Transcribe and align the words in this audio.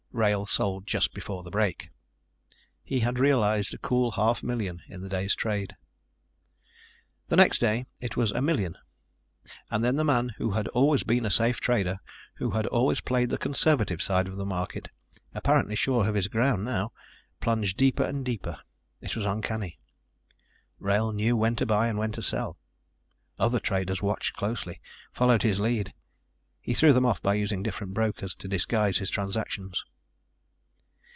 Wrail 0.13 0.45
sold 0.45 0.85
just 0.87 1.13
before 1.13 1.41
the 1.41 1.49
break. 1.49 1.89
He 2.83 2.99
had 2.99 3.17
realized 3.17 3.73
a 3.73 3.77
cool 3.77 4.11
half 4.11 4.43
million 4.43 4.81
in 4.89 4.99
the 4.99 5.07
day's 5.07 5.33
trade. 5.35 5.77
The 7.27 7.37
next 7.37 7.59
day 7.59 7.85
it 8.01 8.17
was 8.17 8.31
a 8.31 8.41
million 8.41 8.77
and 9.69 9.85
then 9.85 9.95
the 9.95 10.03
man 10.03 10.33
who 10.35 10.51
had 10.51 10.67
always 10.67 11.03
been 11.03 11.25
a 11.25 11.31
safe 11.31 11.61
trader, 11.61 11.97
who 12.35 12.51
had 12.51 12.65
always 12.67 12.99
played 12.99 13.29
the 13.29 13.37
conservative 13.37 14.01
side 14.01 14.27
of 14.27 14.35
the 14.35 14.45
market, 14.45 14.89
apparently 15.33 15.77
sure 15.77 16.05
of 16.05 16.15
his 16.15 16.27
ground 16.27 16.65
now, 16.65 16.91
plunged 17.39 17.77
deeper 17.77 18.03
and 18.03 18.25
deeper. 18.25 18.57
It 18.99 19.15
was 19.15 19.23
uncanny. 19.23 19.79
Wrail 20.77 21.13
knew 21.13 21.37
when 21.37 21.55
to 21.55 21.65
buy 21.65 21.87
and 21.87 21.97
when 21.97 22.11
to 22.11 22.21
sell. 22.21 22.57
Other 23.39 23.61
traders 23.61 24.01
watched 24.01 24.35
closely, 24.35 24.81
followed 25.13 25.43
his 25.43 25.57
lead. 25.57 25.93
He 26.59 26.73
threw 26.73 26.91
them 26.91 27.05
off 27.05 27.21
by 27.21 27.35
using 27.35 27.63
different 27.63 27.93
brokers 27.93 28.35
to 28.35 28.49
disguise 28.49 28.97
his 28.97 29.09
transactions. 29.09 29.85